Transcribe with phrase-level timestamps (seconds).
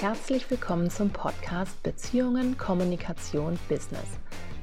[0.00, 4.06] Herzlich willkommen zum Podcast Beziehungen, Kommunikation, Business.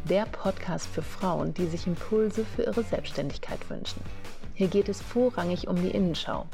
[0.10, 4.02] Der Podcast für Frauen, die sich Impulse für ihre Selbstständigkeit wünschen.
[4.56, 6.48] Hier geht es vorrangig um die Innenschau.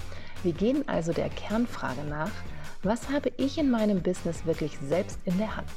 [0.43, 2.31] Wir gehen also der Kernfrage nach,
[2.81, 5.71] was habe ich in meinem Business wirklich selbst in der Hand?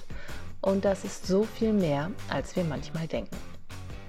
[0.60, 3.36] Und das ist so viel mehr, als wir manchmal denken.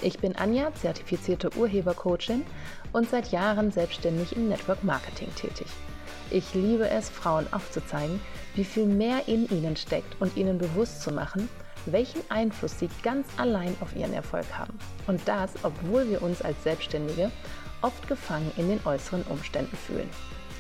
[0.01, 2.41] Ich bin Anja, zertifizierte Urhebercoachin
[2.93, 5.68] und seit Jahren selbstständig im Network Marketing tätig.
[6.29, 8.19] Ich liebe es, Frauen aufzuzeigen,
[8.55, 11.47] wie viel mehr in ihnen steckt und ihnen bewusst zu machen,
[11.85, 14.77] welchen Einfluss sie ganz allein auf ihren Erfolg haben.
[15.07, 17.32] Und das, obwohl wir uns als Selbstständige
[17.82, 20.09] oft gefangen in den äußeren Umständen fühlen.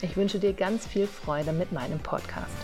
[0.01, 2.55] Ich wünsche dir ganz viel Freude mit meinem Podcast.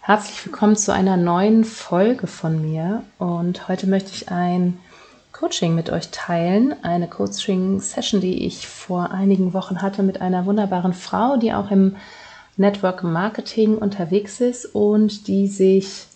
[0.00, 4.80] Herzlich willkommen zu einer neuen Folge von mir und heute möchte ich ein
[5.38, 6.74] Coaching mit euch teilen.
[6.82, 11.94] Eine Coaching-Session, die ich vor einigen Wochen hatte mit einer wunderbaren Frau, die auch im
[12.56, 16.06] Network Marketing unterwegs ist und die sich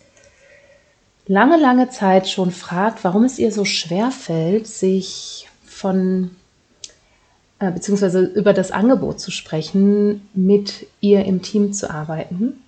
[1.28, 6.32] lange, lange Zeit schon fragt, warum es ihr so schwer fällt, sich von
[7.60, 12.60] äh, beziehungsweise über das Angebot zu sprechen, mit ihr im Team zu arbeiten.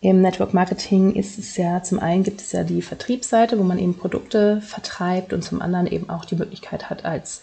[0.00, 3.78] Im Network Marketing ist es ja, zum einen gibt es ja die Vertriebsseite, wo man
[3.78, 7.42] eben Produkte vertreibt und zum anderen eben auch die Möglichkeit hat, als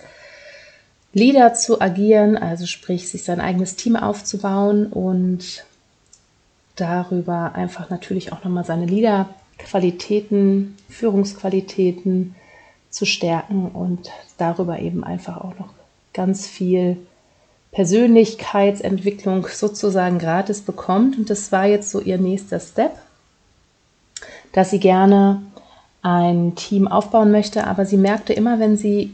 [1.12, 5.66] Leader zu agieren, also sprich, sich sein eigenes Team aufzubauen und
[6.76, 12.36] darüber einfach natürlich auch nochmal seine Leaderqualitäten, Führungsqualitäten
[12.90, 15.70] zu stärken und darüber eben einfach auch noch
[16.14, 16.98] ganz viel
[17.76, 21.18] Persönlichkeitsentwicklung sozusagen gratis bekommt.
[21.18, 22.94] Und das war jetzt so ihr nächster Step,
[24.54, 25.42] dass sie gerne
[26.02, 29.14] ein Team aufbauen möchte, aber sie merkte immer, wenn sie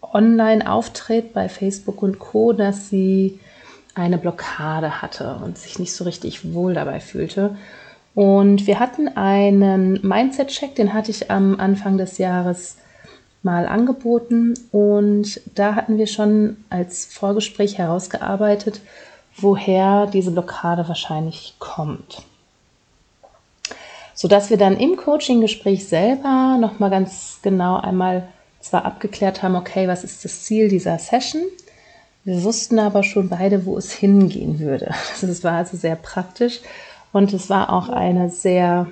[0.00, 3.40] online auftritt bei Facebook und Co, dass sie
[3.94, 7.56] eine Blockade hatte und sich nicht so richtig wohl dabei fühlte.
[8.14, 12.76] Und wir hatten einen Mindset-Check, den hatte ich am Anfang des Jahres
[13.42, 18.80] mal angeboten und da hatten wir schon als Vorgespräch herausgearbeitet,
[19.36, 22.22] woher diese Blockade wahrscheinlich kommt.
[24.14, 28.28] Sodass wir dann im Coaching-Gespräch selber nochmal ganz genau einmal
[28.60, 31.42] zwar abgeklärt haben, okay, was ist das Ziel dieser Session?
[32.24, 34.94] Wir wussten aber schon beide, wo es hingehen würde.
[35.20, 36.60] Das war also sehr praktisch
[37.12, 38.86] und es war auch eine sehr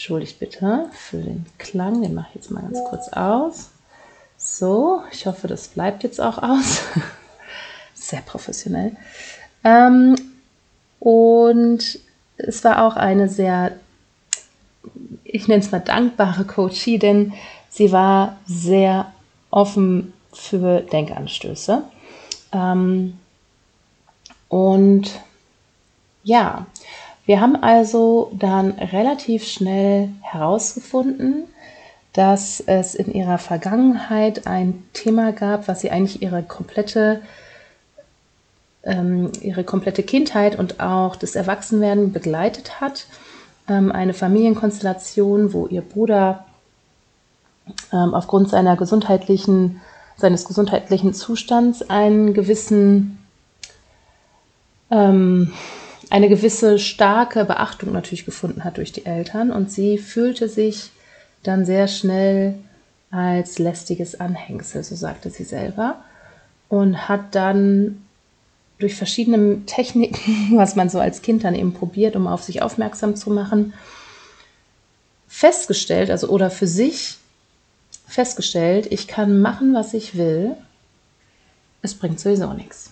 [0.00, 3.68] Entschuldigt bitte für den Klang, den mache ich jetzt mal ganz kurz aus.
[4.38, 6.84] So, ich hoffe, das bleibt jetzt auch aus.
[7.92, 8.96] Sehr professionell.
[9.62, 10.16] Ähm,
[11.00, 11.98] und
[12.38, 13.72] es war auch eine sehr,
[15.22, 17.34] ich nenne es mal dankbare Coachie, denn
[17.68, 19.12] sie war sehr
[19.50, 21.82] offen für Denkanstöße.
[22.54, 23.18] Ähm,
[24.48, 25.10] und
[26.24, 26.64] ja,
[27.30, 31.44] wir haben also dann relativ schnell herausgefunden,
[32.12, 37.22] dass es in ihrer Vergangenheit ein Thema gab, was sie eigentlich ihre komplette,
[38.82, 43.06] ähm, ihre komplette Kindheit und auch das Erwachsenwerden begleitet hat.
[43.68, 46.46] Ähm, eine Familienkonstellation, wo ihr Bruder
[47.92, 49.80] ähm, aufgrund seiner gesundheitlichen,
[50.16, 53.24] seines gesundheitlichen Zustands einen gewissen
[54.90, 55.52] ähm,
[56.10, 60.90] eine gewisse starke Beachtung natürlich gefunden hat durch die Eltern und sie fühlte sich
[61.44, 62.56] dann sehr schnell
[63.10, 66.02] als lästiges Anhängsel, so sagte sie selber,
[66.68, 68.02] und hat dann
[68.78, 73.14] durch verschiedene Techniken, was man so als Kind dann eben probiert, um auf sich aufmerksam
[73.14, 73.72] zu machen,
[75.28, 77.18] festgestellt, also oder für sich
[78.06, 80.56] festgestellt, ich kann machen, was ich will,
[81.82, 82.90] es bringt sowieso nichts.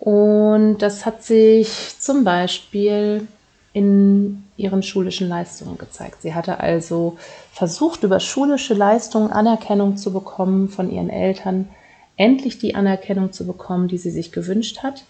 [0.00, 3.28] Und das hat sich zum Beispiel
[3.74, 6.22] in ihren schulischen Leistungen gezeigt.
[6.22, 7.18] Sie hatte also
[7.52, 11.68] versucht, über schulische Leistungen Anerkennung zu bekommen von ihren Eltern,
[12.16, 15.04] endlich die Anerkennung zu bekommen, die sie sich gewünscht hat,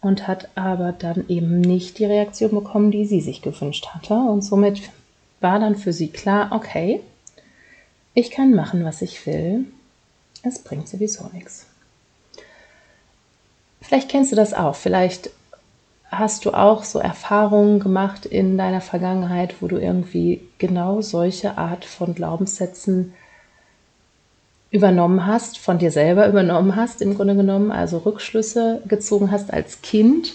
[0.00, 4.14] und hat aber dann eben nicht die Reaktion bekommen, die sie sich gewünscht hatte.
[4.14, 4.80] Und somit
[5.40, 7.00] war dann für sie klar, okay,
[8.14, 9.64] ich kann machen, was ich will,
[10.42, 11.66] es bringt sowieso nichts.
[13.80, 14.74] Vielleicht kennst du das auch.
[14.74, 15.30] Vielleicht
[16.10, 21.84] hast du auch so Erfahrungen gemacht in deiner Vergangenheit, wo du irgendwie genau solche Art
[21.84, 23.14] von Glaubenssätzen
[24.70, 29.80] übernommen hast, von dir selber übernommen hast, im Grunde genommen, also Rückschlüsse gezogen hast als
[29.82, 30.34] Kind,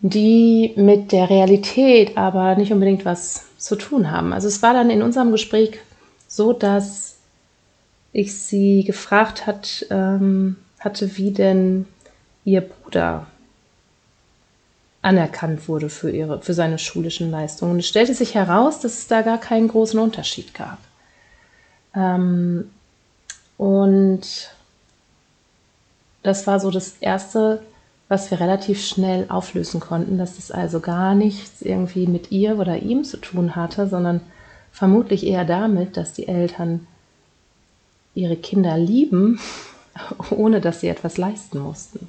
[0.00, 4.32] die mit der Realität aber nicht unbedingt was zu tun haben.
[4.32, 5.78] Also es war dann in unserem Gespräch
[6.28, 7.16] so, dass
[8.12, 11.86] ich sie gefragt hat, ähm, hatte, wie denn
[12.44, 13.26] ihr Bruder
[15.02, 17.78] anerkannt wurde für, ihre, für seine schulischen Leistungen.
[17.78, 20.78] Es stellte sich heraus, dass es da gar keinen großen Unterschied gab.
[21.94, 22.70] Ähm,
[23.56, 24.50] und
[26.22, 27.62] das war so das Erste,
[28.08, 32.78] was wir relativ schnell auflösen konnten, dass es also gar nichts irgendwie mit ihr oder
[32.78, 34.20] ihm zu tun hatte, sondern
[34.72, 36.86] vermutlich eher damit, dass die Eltern
[38.14, 39.38] ihre Kinder lieben,
[40.30, 42.08] ohne dass sie etwas leisten mussten.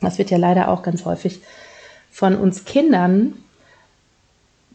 [0.00, 1.40] Das wird ja leider auch ganz häufig
[2.10, 3.34] von uns Kindern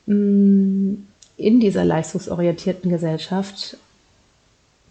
[0.05, 0.95] mm,
[1.38, 3.77] in dieser leistungsorientierten Gesellschaft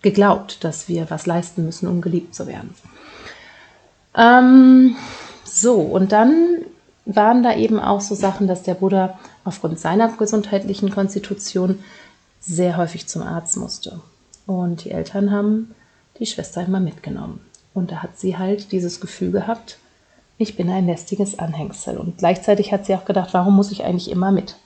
[0.03, 2.75] geglaubt, dass wir was leisten müssen, um geliebt zu werden.
[4.17, 4.97] Ähm,
[5.45, 6.59] so, und dann
[7.07, 11.81] waren da eben auch so Sachen, dass der Bruder aufgrund seiner gesundheitlichen Konstitution
[12.41, 14.01] sehr häufig zum Arzt musste.
[14.47, 15.75] Und die Eltern haben
[16.19, 17.41] die Schwester immer mitgenommen.
[17.75, 19.79] Und da hat sie halt dieses Gefühl gehabt,
[20.39, 21.97] ich bin ein lästiges Anhängsel.
[21.99, 24.57] Und gleichzeitig hat sie auch gedacht, warum muss ich eigentlich immer mit?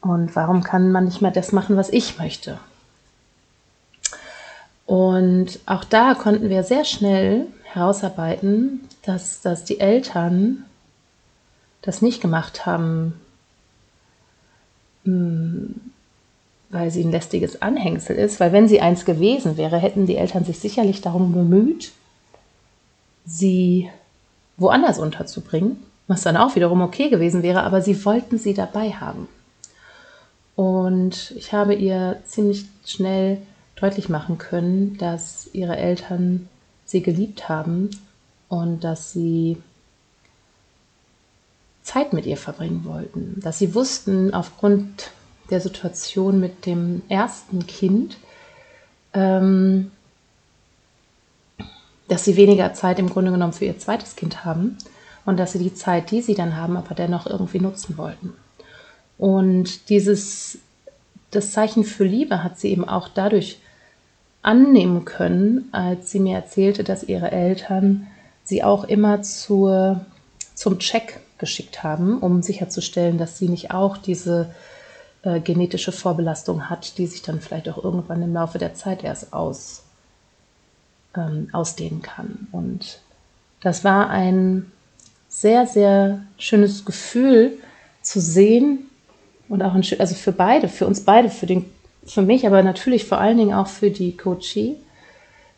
[0.00, 2.58] Und warum kann man nicht mehr das machen, was ich möchte?
[4.86, 10.64] Und auch da konnten wir sehr schnell herausarbeiten, dass, dass die Eltern
[11.80, 13.20] das nicht gemacht haben,
[15.04, 15.92] hm,
[16.74, 20.44] weil sie ein lästiges Anhängsel ist, weil wenn sie eins gewesen wäre, hätten die Eltern
[20.44, 21.92] sich sicherlich darum bemüht,
[23.24, 23.88] sie
[24.56, 25.76] woanders unterzubringen,
[26.08, 29.28] was dann auch wiederum okay gewesen wäre, aber sie wollten sie dabei haben.
[30.56, 33.38] Und ich habe ihr ziemlich schnell
[33.76, 36.48] deutlich machen können, dass ihre Eltern
[36.86, 37.90] sie geliebt haben
[38.48, 39.58] und dass sie
[41.84, 45.12] Zeit mit ihr verbringen wollten, dass sie wussten aufgrund
[45.50, 48.16] der Situation mit dem ersten Kind,
[49.12, 49.90] ähm,
[52.08, 54.78] dass sie weniger Zeit im Grunde genommen für ihr zweites Kind haben
[55.24, 58.34] und dass sie die Zeit, die sie dann haben, aber dennoch irgendwie nutzen wollten.
[59.16, 60.58] Und dieses,
[61.30, 63.58] das Zeichen für Liebe hat sie eben auch dadurch
[64.42, 68.06] annehmen können, als sie mir erzählte, dass ihre Eltern
[68.44, 70.04] sie auch immer zur,
[70.54, 74.54] zum Check geschickt haben, um sicherzustellen, dass sie nicht auch diese
[75.24, 79.32] äh, genetische Vorbelastung hat, die sich dann vielleicht auch irgendwann im Laufe der Zeit erst
[79.32, 79.84] aus,
[81.16, 82.48] ähm, ausdehnen kann.
[82.52, 83.00] Und
[83.60, 84.70] das war ein
[85.28, 87.58] sehr, sehr schönes Gefühl
[88.02, 88.90] zu sehen
[89.48, 91.64] und auch ein, also für beide, für uns beide, für den
[92.06, 94.76] für mich, aber natürlich vor allen Dingen auch für die Coachie,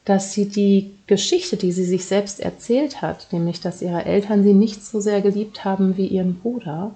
[0.05, 4.53] dass sie die Geschichte, die sie sich selbst erzählt hat, nämlich dass ihre Eltern sie
[4.53, 6.95] nicht so sehr geliebt haben wie ihren Bruder,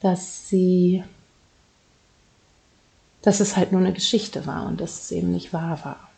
[0.00, 1.02] dass sie,
[3.22, 6.08] dass es halt nur eine Geschichte war und dass es eben nicht wahr war.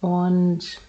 [0.00, 0.80] Und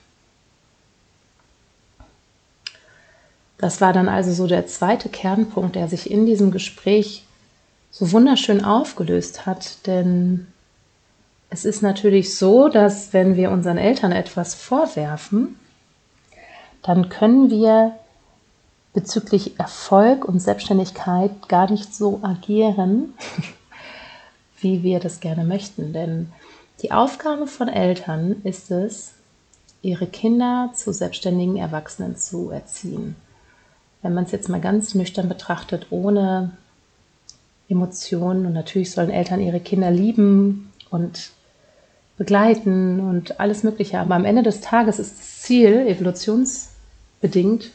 [3.57, 7.25] das war dann also so der zweite Kernpunkt, der sich in diesem Gespräch
[7.92, 9.86] so wunderschön aufgelöst hat.
[9.88, 10.47] Denn
[11.50, 15.57] es ist natürlich so, dass wenn wir unseren Eltern etwas vorwerfen,
[16.81, 17.94] dann können wir
[18.94, 23.14] bezüglich Erfolg und Selbstständigkeit gar nicht so agieren,
[24.66, 25.94] wie wir das gerne möchten.
[25.94, 26.34] Denn
[26.81, 29.14] die Aufgabe von Eltern ist es,
[29.84, 33.16] ihre Kinder zu selbstständigen Erwachsenen zu erziehen.
[34.02, 36.52] Wenn man es jetzt mal ganz nüchtern betrachtet, ohne
[37.69, 41.30] Emotionen und natürlich sollen Eltern ihre Kinder lieben und
[42.18, 44.00] begleiten und alles Mögliche.
[44.00, 47.69] Aber am Ende des Tages ist das Ziel evolutionsbedingt,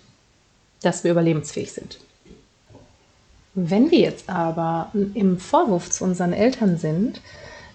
[0.83, 2.01] dass wir überlebensfähig sind.
[3.55, 7.21] Wenn wir jetzt aber im Vorwurf zu unseren Eltern sind,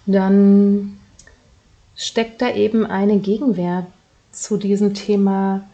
[0.06, 0.98] dann
[1.94, 3.86] steckt da eben eine Gegenwehr
[4.32, 5.64] zu diesem Thema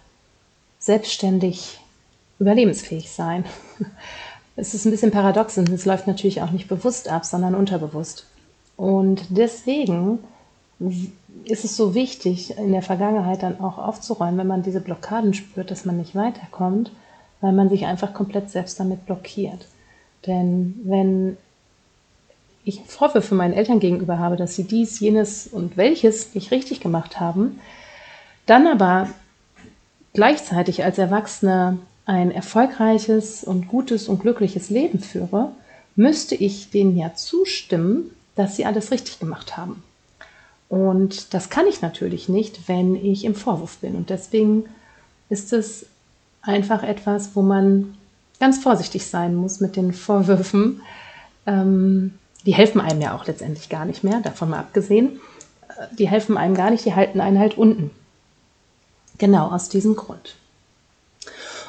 [0.79, 1.81] selbstständig
[2.39, 3.45] überlebensfähig sein
[4.57, 8.27] es ist ein bisschen paradox und es läuft natürlich auch nicht bewusst ab, sondern unterbewusst.
[8.77, 10.19] Und deswegen
[11.45, 15.71] ist es so wichtig, in der Vergangenheit dann auch aufzuräumen, wenn man diese Blockaden spürt,
[15.71, 16.91] dass man nicht weiterkommt,
[17.41, 19.67] weil man sich einfach komplett selbst damit blockiert.
[20.27, 21.37] Denn wenn
[22.65, 27.19] ich Vorwürfe meinen Eltern gegenüber habe, dass sie dies, jenes und welches nicht richtig gemacht
[27.19, 27.59] haben,
[28.47, 29.09] dann aber
[30.13, 35.53] gleichzeitig als Erwachsene ein erfolgreiches und gutes und glückliches Leben führe,
[35.97, 39.83] müsste ich denen ja zustimmen, dass sie alles richtig gemacht haben.
[40.69, 43.95] Und das kann ich natürlich nicht, wenn ich im Vorwurf bin.
[43.95, 44.65] Und deswegen
[45.29, 45.87] ist es
[46.41, 47.95] einfach etwas, wo man
[48.43, 50.83] ganz vorsichtig sein muss mit den Vorwürfen,
[51.47, 55.21] ähm, die helfen einem ja auch letztendlich gar nicht mehr, davon mal abgesehen.
[55.69, 57.93] Äh, die helfen einem gar nicht, die halten einen halt unten.
[59.17, 60.35] Genau aus diesem Grund.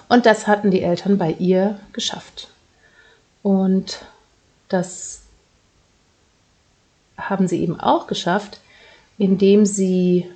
[0.10, 2.50] Und das hatten die Eltern bei ihr geschafft.
[3.44, 4.03] Und
[4.68, 5.22] das
[7.18, 8.62] haben sie eben auch geschafft,
[9.20, 10.27] indem sie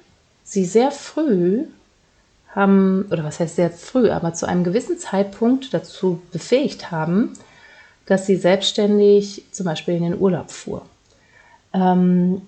[0.44, 1.66] sie sehr früh
[2.58, 7.34] haben, oder was heißt sehr früh, aber zu einem gewissen Zeitpunkt dazu befähigt haben,
[8.08, 10.82] dass sie selbstständig zum Beispiel in den Urlaub fuhr.
[11.74, 12.42] Ähm,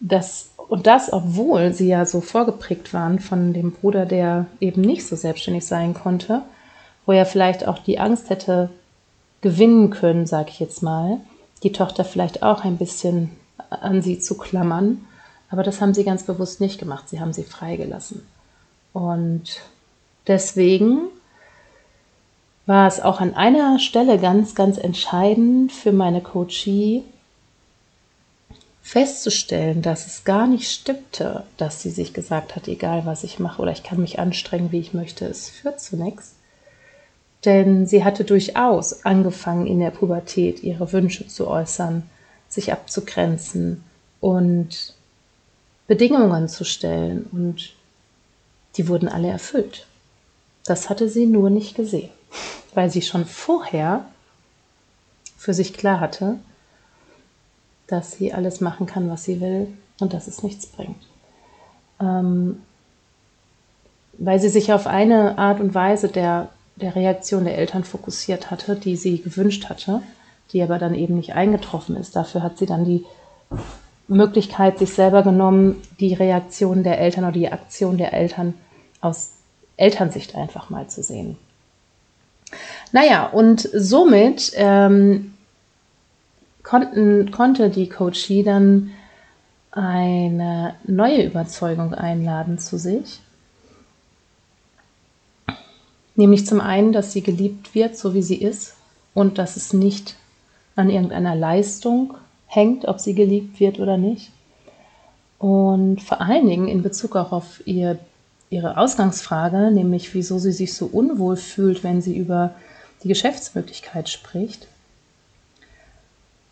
[0.00, 5.06] das, und das, obwohl sie ja so vorgeprägt waren von dem Bruder, der eben nicht
[5.06, 6.42] so selbstständig sein konnte,
[7.04, 8.70] wo er vielleicht auch die Angst hätte
[9.42, 11.18] gewinnen können, sage ich jetzt mal,
[11.62, 13.30] die Tochter vielleicht auch ein bisschen
[13.68, 15.04] an sie zu klammern.
[15.50, 17.08] Aber das haben sie ganz bewusst nicht gemacht.
[17.08, 18.22] Sie haben sie freigelassen.
[18.98, 19.60] Und
[20.26, 21.02] deswegen
[22.66, 27.04] war es auch an einer Stelle ganz, ganz entscheidend für meine Coachie
[28.82, 33.62] festzustellen, dass es gar nicht stimmte, dass sie sich gesagt hat, egal was ich mache
[33.62, 36.34] oder ich kann mich anstrengen, wie ich möchte, es führt zu nichts.
[37.44, 42.02] Denn sie hatte durchaus angefangen in der Pubertät ihre Wünsche zu äußern,
[42.48, 43.84] sich abzugrenzen
[44.20, 44.94] und
[45.86, 47.77] Bedingungen zu stellen und
[48.76, 49.86] die wurden alle erfüllt.
[50.64, 52.10] Das hatte sie nur nicht gesehen
[52.74, 54.04] weil sie schon vorher
[55.36, 56.38] für sich klar hatte,
[57.86, 61.02] dass sie alles machen kann, was sie will und dass es nichts bringt.
[62.00, 62.62] Ähm,
[64.12, 68.76] weil sie sich auf eine Art und Weise der, der Reaktion der Eltern fokussiert hatte,
[68.76, 70.02] die sie gewünscht hatte,
[70.52, 72.16] die aber dann eben nicht eingetroffen ist.
[72.16, 73.04] Dafür hat sie dann die
[74.08, 78.54] Möglichkeit sich selber genommen, die Reaktion der Eltern oder die Aktion der Eltern
[79.00, 79.32] aus
[79.76, 81.36] Elternsicht einfach mal zu sehen.
[82.92, 85.34] Naja, und somit ähm,
[86.62, 88.90] konnten, konnte die Coachie dann
[89.70, 93.20] eine neue Überzeugung einladen zu sich.
[96.16, 98.74] Nämlich zum einen, dass sie geliebt wird, so wie sie ist,
[99.14, 100.16] und dass es nicht
[100.74, 102.14] an irgendeiner Leistung
[102.48, 104.32] hängt, ob sie geliebt wird oder nicht.
[105.38, 107.98] Und vor allen Dingen in Bezug auch auf ihr,
[108.50, 112.54] ihre Ausgangsfrage, nämlich wieso sie sich so unwohl fühlt, wenn sie über
[113.04, 114.66] die Geschäftsmöglichkeit spricht,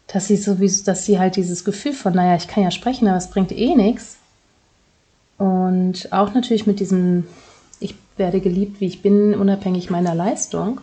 [0.06, 3.16] dass sie sowieso, dass sie halt dieses Gefühl von, naja, ich kann ja sprechen, aber
[3.16, 4.18] es bringt eh nichts.
[5.38, 7.26] Und auch natürlich mit diesem,
[7.80, 10.80] ich werde geliebt, wie ich bin, unabhängig meiner Leistung,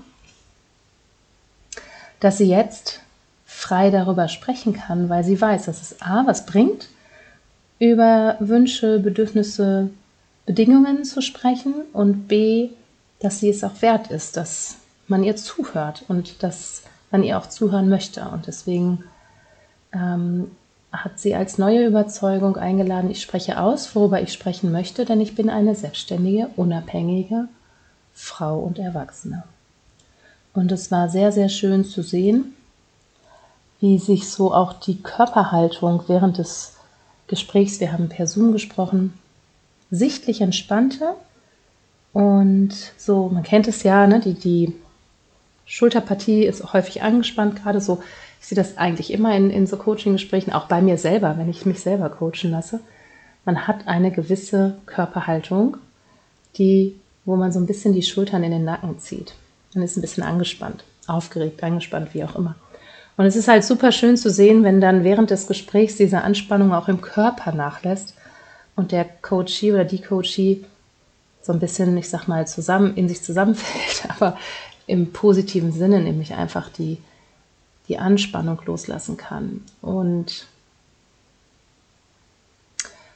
[2.19, 3.02] dass sie jetzt
[3.73, 6.89] frei darüber sprechen kann, weil sie weiß, dass es A, was bringt,
[7.79, 9.89] über Wünsche, Bedürfnisse,
[10.45, 12.69] Bedingungen zu sprechen und B,
[13.19, 14.75] dass sie es auch wert ist, dass
[15.07, 18.21] man ihr zuhört und dass man ihr auch zuhören möchte.
[18.31, 19.05] Und deswegen
[19.91, 20.51] ähm,
[20.91, 25.33] hat sie als neue Überzeugung eingeladen, ich spreche aus, worüber ich sprechen möchte, denn ich
[25.33, 27.47] bin eine selbstständige, unabhängige
[28.13, 29.45] Frau und Erwachsene.
[30.53, 32.53] Und es war sehr, sehr schön zu sehen,
[33.83, 36.77] wie sich so auch die Körperhaltung während des
[37.27, 39.13] Gesprächs, wir haben per Zoom gesprochen,
[39.91, 41.15] sichtlich entspannte.
[42.13, 44.73] Und so, man kennt es ja, ne, die, die
[45.65, 48.01] Schulterpartie ist häufig angespannt, gerade so.
[48.39, 51.65] Ich sehe das eigentlich immer in, in so Coaching-Gesprächen, auch bei mir selber, wenn ich
[51.65, 52.79] mich selber coachen lasse.
[53.43, 55.75] Man hat eine gewisse Körperhaltung,
[56.57, 59.33] die, wo man so ein bisschen die Schultern in den Nacken zieht.
[59.73, 62.55] Man ist ein bisschen angespannt, aufgeregt, angespannt, wie auch immer.
[63.15, 66.73] Und es ist halt super schön zu sehen, wenn dann während des Gesprächs diese Anspannung
[66.73, 68.15] auch im Körper nachlässt
[68.75, 70.63] und der Coachee oder die Coachee
[71.41, 74.37] so ein bisschen, ich sag mal, zusammen in sich zusammenfällt, aber
[74.87, 76.97] im positiven Sinne, nämlich einfach die,
[77.87, 79.63] die Anspannung loslassen kann.
[79.81, 80.47] Und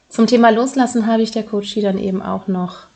[0.08, 2.86] zum Thema Loslassen habe ich der Coachie dann eben auch noch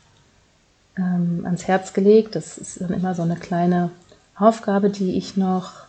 [0.97, 2.35] ähm, ans Herz gelegt.
[2.35, 3.91] Das ist dann immer so eine kleine
[4.35, 5.83] Aufgabe, die ich noch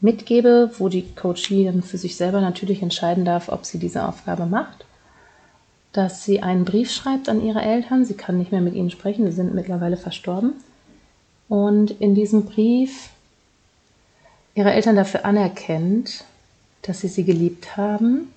[0.00, 4.46] mitgebe, wo die Coachie dann für sich selber natürlich entscheiden darf, ob sie diese Aufgabe
[4.46, 4.84] macht.
[5.92, 8.04] Dass sie einen Brief schreibt an ihre Eltern.
[8.04, 10.54] Sie kann nicht mehr mit ihnen sprechen, sie sind mittlerweile verstorben
[11.50, 13.10] und in diesem Brief
[14.54, 16.24] ihre Eltern dafür anerkennt,
[16.82, 18.32] dass sie sie geliebt haben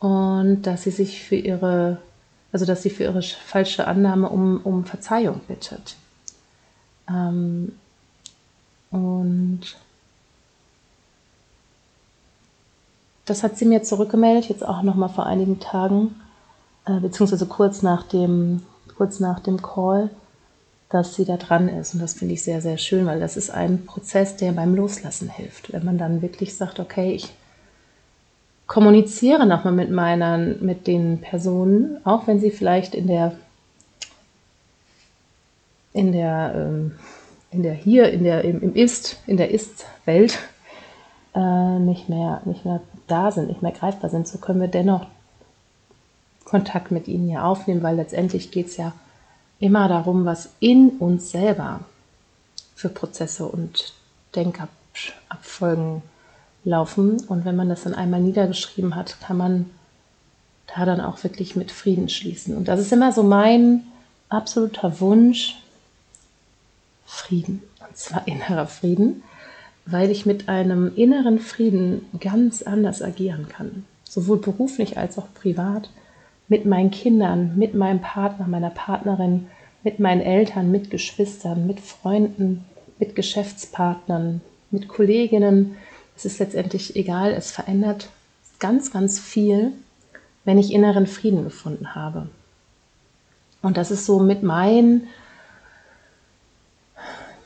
[0.00, 1.98] und dass sie sich für ihre,
[2.50, 5.94] also dass sie für ihre falsche Annahme um, um Verzeihung bittet.
[7.08, 7.72] Ähm,
[8.90, 9.60] und
[13.26, 16.14] das hat sie mir zurückgemeldet, jetzt auch nochmal vor einigen Tagen,
[16.86, 18.62] äh, beziehungsweise kurz nach dem,
[18.96, 20.10] kurz nach dem Call
[20.88, 21.94] dass sie da dran ist.
[21.94, 25.28] Und das finde ich sehr, sehr schön, weil das ist ein Prozess, der beim Loslassen
[25.28, 25.72] hilft.
[25.72, 27.32] Wenn man dann wirklich sagt, okay, ich
[28.66, 33.32] kommuniziere nochmal mit meinen, mit den Personen, auch wenn sie vielleicht in der
[35.92, 36.92] in der ähm,
[37.50, 40.38] in der hier in der im, im Ist in der Ist-Welt
[41.36, 45.06] äh, nicht mehr nicht mehr da sind, nicht mehr greifbar sind, so können wir dennoch
[46.44, 48.92] Kontakt mit ihnen ja aufnehmen, weil letztendlich geht es ja
[49.58, 51.80] immer darum, was in uns selber
[52.74, 53.94] für Prozesse und
[54.34, 56.02] Denkabfolgen
[56.64, 57.20] laufen.
[57.26, 59.70] Und wenn man das dann einmal niedergeschrieben hat, kann man
[60.74, 62.56] da dann auch wirklich mit Frieden schließen.
[62.56, 63.84] Und das ist immer so mein
[64.28, 65.56] absoluter Wunsch,
[67.06, 67.62] Frieden.
[67.86, 69.22] Und zwar innerer Frieden,
[69.86, 73.84] weil ich mit einem inneren Frieden ganz anders agieren kann.
[74.04, 75.88] Sowohl beruflich als auch privat
[76.48, 79.46] mit meinen Kindern, mit meinem Partner, meiner Partnerin,
[79.84, 82.64] mit meinen Eltern, mit Geschwistern, mit Freunden,
[82.98, 84.40] mit Geschäftspartnern,
[84.72, 85.76] mit Kolleginnen.
[86.16, 88.08] Es ist letztendlich egal, es verändert
[88.58, 89.72] ganz, ganz viel,
[90.44, 92.28] wenn ich inneren Frieden gefunden habe.
[93.62, 95.06] Und das ist so mit mein,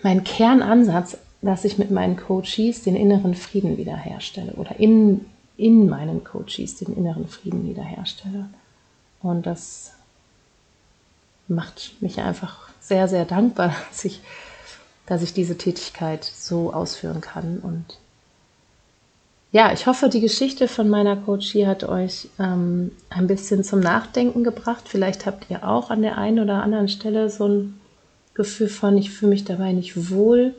[0.03, 5.25] mein Kernansatz, dass ich mit meinen Coaches den inneren Frieden wiederherstelle oder in,
[5.57, 8.49] in meinen Coaches den inneren Frieden wiederherstelle.
[9.23, 9.93] Und das
[11.49, 14.21] macht mich einfach sehr, sehr dankbar, dass ich,
[15.07, 17.59] dass ich diese Tätigkeit so ausführen kann.
[17.59, 17.85] Und
[19.53, 24.45] ja, ich hoffe, die Geschichte von meiner Coachie hat euch ähm, ein bisschen zum Nachdenken
[24.45, 24.85] gebracht.
[24.87, 27.81] Vielleicht habt ihr auch an der einen oder anderen Stelle so ein
[28.35, 30.55] Gefühl von, ich fühle mich dabei nicht wohl,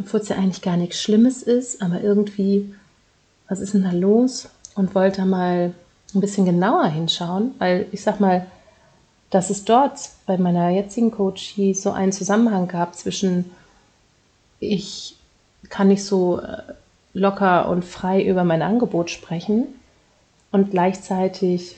[0.00, 2.74] obwohl es ja eigentlich gar nichts Schlimmes ist, aber irgendwie,
[3.48, 4.48] was ist denn da los?
[4.74, 5.74] Und wollte mal
[6.14, 8.46] ein bisschen genauer hinschauen, weil ich sag mal,
[9.30, 13.50] dass es dort bei meiner jetzigen Coachie so einen Zusammenhang gab zwischen
[14.60, 15.16] ich
[15.68, 16.62] kann nicht so äh,
[17.12, 19.66] locker und frei über mein Angebot sprechen
[20.50, 21.76] und gleichzeitig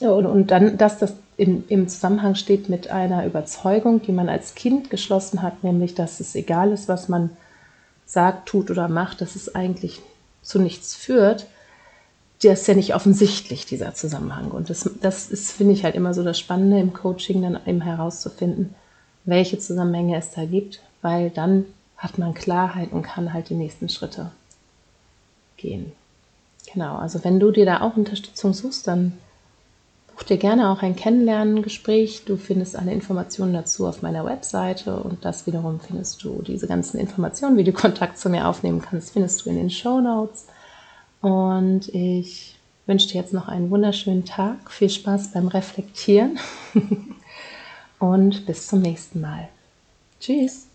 [0.00, 4.54] und, und dann, dass das im, im Zusammenhang steht mit einer Überzeugung, die man als
[4.54, 7.30] Kind geschlossen hat, nämlich, dass es egal ist, was man
[8.04, 10.02] sagt, tut oder macht, dass es eigentlich
[10.42, 11.46] zu nichts führt
[12.42, 14.50] der ist ja nicht offensichtlich, dieser Zusammenhang.
[14.50, 17.80] Und das, das ist, finde ich, halt immer so das Spannende im Coaching, dann eben
[17.80, 18.74] herauszufinden,
[19.24, 21.64] welche Zusammenhänge es da gibt, weil dann
[21.96, 24.30] hat man Klarheit und kann halt die nächsten Schritte
[25.56, 25.92] gehen.
[26.72, 29.14] Genau, also wenn du dir da auch Unterstützung suchst, dann
[30.18, 32.24] buch dir gerne auch ein Kennenlernen-Gespräch.
[32.24, 36.98] Du findest alle Informationen dazu auf meiner Webseite und das wiederum findest du, diese ganzen
[36.98, 40.46] Informationen, wie du Kontakt zu mir aufnehmen kannst, findest du in den Show Notes.
[41.20, 44.70] Und ich wünsche dir jetzt noch einen wunderschönen Tag.
[44.70, 46.38] Viel Spaß beim Reflektieren.
[48.00, 49.48] Und bis zum nächsten Mal.
[50.20, 50.67] Tschüss.